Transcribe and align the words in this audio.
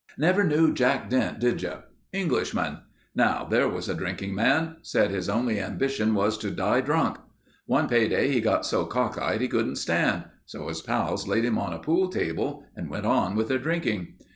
"Never 0.17 0.43
knew 0.43 0.73
Jack 0.73 1.11
Dent, 1.11 1.39
did 1.39 1.61
you? 1.61 1.73
Englishman. 2.11 2.79
Now 3.13 3.45
there 3.45 3.69
was 3.69 3.87
a 3.87 3.93
drinking 3.93 4.33
man. 4.33 4.77
Said 4.81 5.11
his 5.11 5.29
only 5.29 5.59
ambition 5.59 6.15
was 6.15 6.39
to 6.39 6.49
die 6.49 6.81
drunk. 6.81 7.17
One 7.67 7.87
pay 7.87 8.07
day 8.07 8.31
he 8.31 8.41
got 8.41 8.65
so 8.65 8.87
cockeyed 8.87 9.41
he 9.41 9.47
couldn't 9.47 9.75
stand, 9.75 10.23
so 10.47 10.69
his 10.69 10.81
pals 10.81 11.27
laid 11.27 11.45
him 11.45 11.59
on 11.59 11.71
a 11.71 11.77
pool 11.77 12.07
table 12.07 12.65
and 12.75 12.89
went 12.89 13.05
on 13.05 13.35
with 13.35 13.47
their 13.47 13.59
drinking. 13.59 14.15